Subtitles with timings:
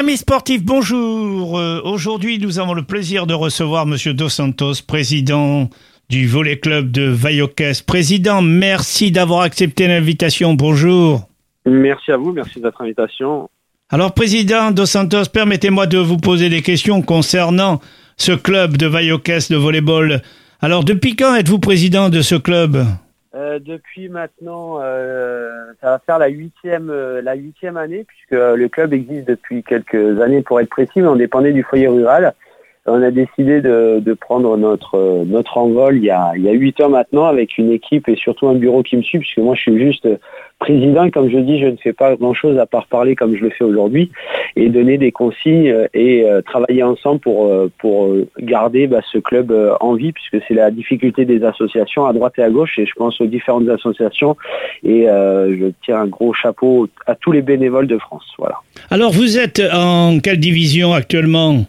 [0.00, 1.58] Amis sportifs, bonjour.
[1.58, 5.68] Euh, Aujourd'hui, nous avons le plaisir de recevoir Monsieur Dos Santos, président
[6.08, 7.82] du Volley Club de Vallocès.
[7.82, 10.54] Président, merci d'avoir accepté l'invitation.
[10.54, 11.28] Bonjour.
[11.66, 13.50] Merci à vous, merci de votre invitation.
[13.90, 17.82] Alors, président Dos Santos, permettez-moi de vous poser des questions concernant
[18.16, 20.22] ce club de Vallocès de volleyball.
[20.62, 22.86] Alors, depuis quand êtes-vous président de ce club?
[23.34, 28.68] Euh, depuis maintenant, euh, ça va faire la huitième, euh, la huitième année, puisque le
[28.68, 32.34] club existe depuis quelques années pour être précis, mais on dépendait du foyer rural.
[32.86, 36.52] On a décidé de, de prendre notre, notre envol il y, a, il y a
[36.52, 39.54] huit ans maintenant avec une équipe et surtout un bureau qui me suit, puisque moi
[39.54, 40.08] je suis juste
[40.60, 43.50] président comme je dis, je ne fais pas grand-chose à part parler comme je le
[43.50, 44.12] fais aujourd'hui
[44.54, 49.18] et donner des consignes et euh, travailler ensemble pour, euh, pour euh, garder bah, ce
[49.18, 52.78] club euh, en vie, puisque c'est la difficulté des associations à droite et à gauche
[52.78, 54.36] et je pense aux différentes associations
[54.84, 58.24] et euh, je tire un gros chapeau à tous les bénévoles de France.
[58.38, 58.56] Voilà.
[58.90, 61.64] Alors, vous êtes en quelle division actuellement?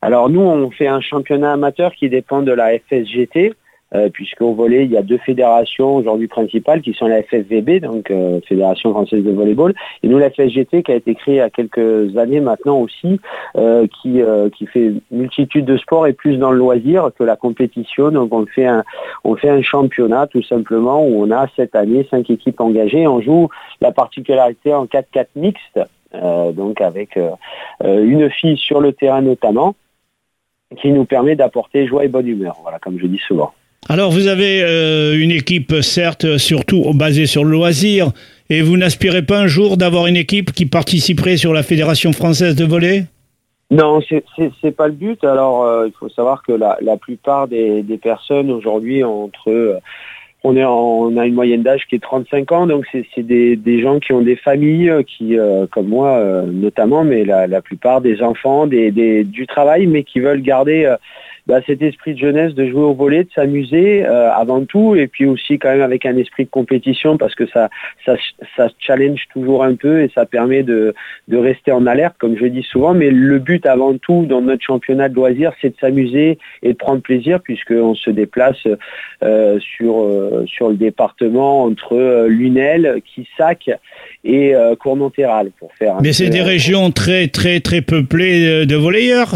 [0.00, 3.54] Alors nous, on fait un championnat amateur qui dépend de la FSGT,
[3.94, 8.10] euh, puisqu'au volet, il y a deux fédérations aujourd'hui principales qui sont la FFVB, donc
[8.10, 11.40] euh, Fédération française de volleyball, et nous la FSGT qui a été créée il y
[11.40, 13.20] a quelques années maintenant aussi,
[13.56, 17.36] euh, qui, euh, qui fait multitude de sports et plus dans le loisir que la
[17.36, 18.10] compétition.
[18.10, 18.84] Donc on fait un,
[19.24, 23.06] on fait un championnat tout simplement où on a cette année cinq équipes engagées.
[23.06, 23.48] On joue
[23.80, 25.80] la particularité en 4-4 mixte,
[26.14, 27.30] euh, donc avec euh,
[27.80, 29.74] une fille sur le terrain notamment
[30.80, 33.54] qui nous permet d'apporter joie et bonne humeur, voilà, comme je dis souvent.
[33.86, 38.10] Alors, vous avez euh, une équipe, certes, surtout basée sur le loisir,
[38.50, 42.54] et vous n'aspirez pas un jour d'avoir une équipe qui participerait sur la Fédération française
[42.54, 43.04] de volley?
[43.70, 45.22] Non, c'est pas le but.
[45.24, 49.78] Alors, euh, il faut savoir que la, plupart des, personnes aujourd'hui entre euh,
[50.44, 53.82] on est en- on a une moyenne d'âge qui est 35 ans, donc c'est des,
[53.82, 55.36] gens qui ont des familles, euh, qui
[55.70, 58.90] comme moi notamment, mais la, la plupart des enfants, des,
[59.24, 60.94] du travail, mais qui veulent garder
[61.48, 65.06] bah, cet esprit de jeunesse, de jouer au volet, de s'amuser euh, avant tout, et
[65.08, 67.70] puis aussi quand même avec un esprit de compétition parce que ça,
[68.04, 68.16] ça,
[68.56, 70.94] ça challenge toujours un peu et ça permet de,
[71.26, 72.94] de rester en alerte, comme je dis souvent.
[72.94, 76.76] Mais le but avant tout dans notre championnat de loisirs, c'est de s'amuser et de
[76.76, 78.66] prendre plaisir puisqu'on se déplace
[79.22, 83.70] euh, sur, euh, sur le département entre euh, Lunel, Quissac
[84.24, 85.96] et euh, Cournonterral pour faire.
[85.96, 89.34] un Mais c'est des régions très, très, très peuplées euh, de volleyeurs.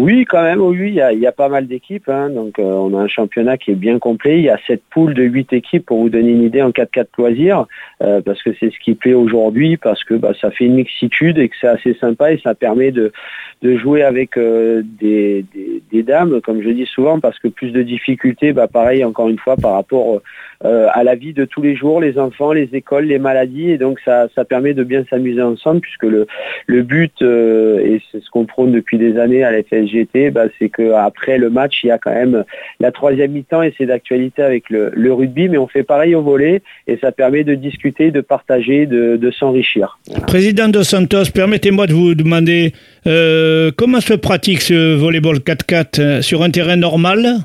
[0.00, 2.08] Oui, quand même, oui, il y a, il y a pas mal d'équipes.
[2.08, 2.30] hein.
[2.30, 4.38] donc, euh, on a un championnat qui est bien complet.
[4.38, 7.06] Il y a cette poule de huit équipes, pour vous donner une idée, en 4-4
[7.18, 7.66] loisirs,
[8.00, 11.38] euh, parce que c'est ce qui plaît aujourd'hui, parce que bah, ça fait une mixitude
[11.38, 13.10] et que c'est assez sympa et ça permet de,
[13.60, 17.82] jouer avec euh, des, des, des dames, comme je dis souvent, parce que plus de
[17.82, 20.22] difficultés, bah, pareil, encore une fois, par rapport euh,
[20.62, 24.00] à la vie de tous les jours, les enfants, les écoles, les maladies, et donc
[24.04, 26.26] ça, ça permet de bien s'amuser ensemble, puisque le,
[26.66, 30.44] le but, euh, et c'est ce qu'on prône depuis des années à la FSGT, bah,
[30.58, 32.44] c'est qu'après le match, il y a quand même
[32.80, 36.22] la troisième mi-temps et c'est d'actualité avec le, le rugby, mais on fait pareil au
[36.22, 39.98] volet et ça permet de discuter, de partager, de, de s'enrichir.
[40.26, 42.72] Président Dos Santos, permettez-moi de vous demander
[43.06, 47.38] euh, comment se pratique ce volleyball 4-4 euh, sur un terrain normal?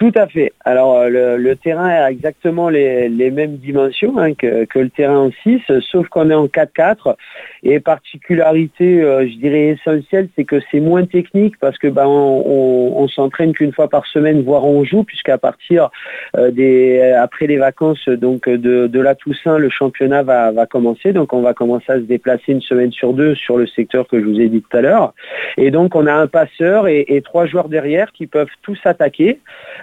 [0.00, 0.52] Tout à fait.
[0.64, 4.90] Alors euh, le, le terrain a exactement les, les mêmes dimensions hein, que, que le
[4.90, 7.14] terrain en 6, sauf qu'on est en 4-4.
[7.62, 12.92] Et particularité, euh, je dirais essentielle, c'est que c'est moins technique parce que ben on,
[12.96, 15.90] on, s'entraîne qu'une fois par semaine, voire on joue, puisqu'à partir
[16.36, 21.12] euh, des après les vacances donc de, de la Toussaint, le championnat va, va commencer.
[21.12, 24.18] Donc on va commencer à se déplacer une semaine sur deux sur le secteur que
[24.18, 25.14] je vous ai dit tout à l'heure.
[25.56, 29.38] Et donc on a un passeur et, et trois joueurs derrière qui peuvent tous attaquer.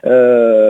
[0.06, 0.11] Euh,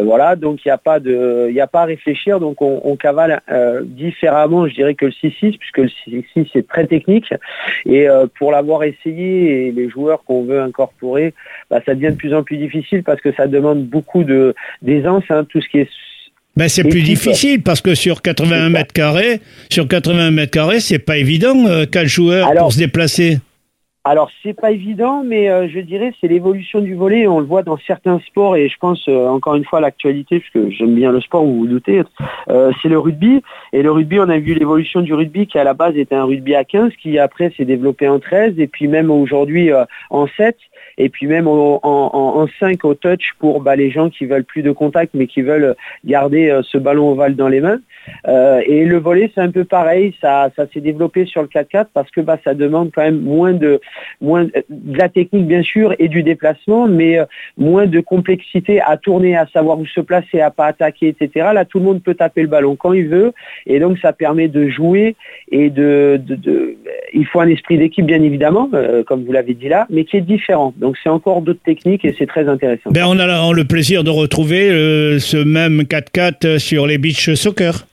[0.03, 2.40] voilà, donc il n'y a pas de, il a pas à réfléchir.
[2.40, 5.90] Donc on, on cavale euh, différemment, je dirais que le 6-6, puisque le
[6.35, 7.34] 6-6 c'est très technique.
[7.85, 11.34] Et euh, pour l'avoir essayé et les joueurs qu'on veut incorporer,
[11.69, 15.24] bah, ça devient de plus en plus difficile parce que ça demande beaucoup de d'aisance,
[15.30, 15.90] hein, tout ce qui est
[16.57, 18.69] ben, c'est plus difficile parce que sur 81 C'est ça.
[18.69, 19.39] mètres carrés,
[19.69, 23.38] sur 81 mètres carrés, c'est pas évident euh, joueurs Alors- pour se déplacer.
[24.03, 27.27] Alors c'est pas évident, mais euh, je dirais c'est l'évolution du volet.
[27.27, 30.39] On le voit dans certains sports et je pense euh, encore une fois à l'actualité,
[30.39, 32.01] puisque j'aime bien le sport, vous vous doutez.
[32.50, 33.44] euh, c'est le rugby
[33.74, 36.24] et le rugby, on a vu l'évolution du rugby qui à la base était un
[36.24, 40.25] rugby à 15, qui après s'est développé en 13 et puis même aujourd'hui euh, en
[40.25, 40.57] 7.
[40.98, 44.63] et puis même en, en, 5 au touch pour bah, les gens qui veulent plus
[44.63, 45.75] de contact mais qui veulent
[46.06, 47.80] garder ce ballon ovale dans les mains.
[48.27, 52.09] et le volet c'est un peu pareil, ça, ça s'est développé sur le 4-4 parce
[52.09, 53.80] que bah, ça demande quand même moins de,
[54.19, 57.19] moins de la technique bien sûr et du déplacement, mais
[57.57, 61.49] moins de complexité à tourner, à savoir où se placer, à pas attaquer, etc.
[61.53, 63.33] Là, tout le monde peut taper le ballon quand il veut,
[63.65, 65.15] et donc ça permet de jouer
[65.51, 66.75] et de, de,
[67.13, 70.17] il faut un esprit d'équipe bien évidemment, euh, comme vous l'avez dit là, mais qui
[70.17, 70.73] est différent.
[70.77, 72.91] Donc c'est encore d'autres techniques et c'est très intéressant.
[72.91, 77.85] Ben, on a le plaisir de retrouver euh, ce même 4-4 sur les beach soccer.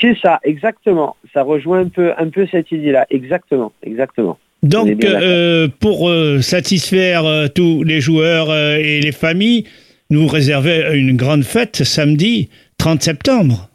[0.00, 1.16] C'est ça, exactement.
[1.32, 3.06] Ça rejoint un peu, un peu cette idée-là.
[3.10, 4.38] Exactement, exactement.
[4.62, 6.10] Donc, euh, pour
[6.40, 9.64] satisfaire tous les joueurs et les familles,
[10.10, 12.48] nous réservons une grande fête samedi
[12.78, 13.71] 30 septembre.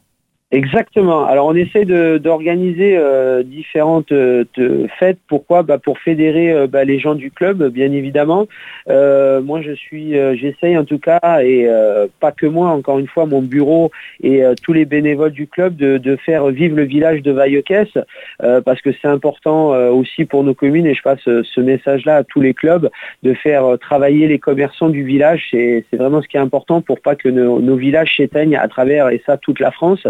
[0.50, 1.26] Exactement.
[1.26, 4.46] Alors on essaie d'organiser euh, différentes euh,
[4.98, 5.18] fêtes.
[5.28, 5.62] Pourquoi?
[5.62, 8.46] Bah, Pour fédérer euh, bah, les gens du club, bien évidemment.
[8.86, 11.68] moi je suis, j'essaye en tout cas, et
[12.20, 13.90] pas que moi, encore une fois, mon bureau
[14.22, 17.88] et tous les bénévoles du club de, faire vivre le village de Vaillocès,
[18.64, 22.40] parce que c'est important aussi pour nos communes, et je passe ce message-là à tous
[22.40, 22.88] les clubs,
[23.22, 25.48] de faire travailler les commerçants du village.
[25.50, 29.10] C'est vraiment ce qui est important pour pas que nos, nos villages s'éteignent à travers,
[29.10, 30.06] et ça, toute la France.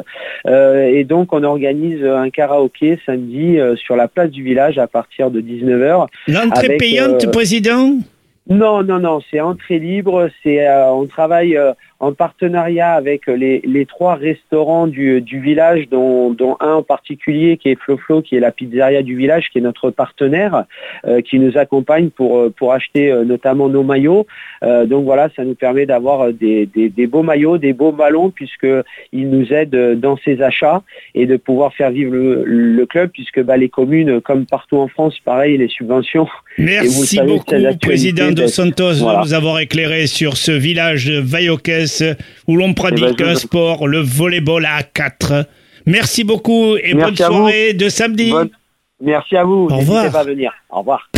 [0.47, 4.87] Euh, et donc on organise un karaoké samedi euh, sur la place du village à
[4.87, 6.07] partir de 19h.
[6.29, 7.95] L'entrée payante, euh, président?
[8.49, 10.31] Non, non, non, c'est entrée libre.
[10.43, 11.59] C'est on travaille
[12.00, 18.23] en partenariat avec les, trois restaurants du, village, dont, un en particulier qui est Flo
[18.23, 20.65] qui est la pizzeria du village, qui est notre partenaire,
[21.06, 24.27] euh, qui nous accompagne pour, euh, pour acheter euh, notamment nos maillots.
[24.62, 26.69] donc voilà, ça nous permet d'avoir des,
[27.09, 30.83] beaux maillots, des beaux ballons, puisqu'ils nous aident dans ces achats
[31.15, 35.15] et de pouvoir faire vivre le, club, puisque bah, les communes, comme partout en France,
[35.25, 36.29] pareil, les subventions.
[36.59, 41.21] Merci beaucoup, Président Dos Santos, de nous avoir éclairé sur ce village de
[42.46, 45.46] où l'on pratique un sport, le volleyball à 4.
[45.87, 48.32] Merci beaucoup et bonne soirée de samedi.
[49.00, 49.69] Merci à vous.
[49.70, 50.11] Au revoir.
[50.11, 50.52] Pas venir.
[50.70, 51.08] Au revoir.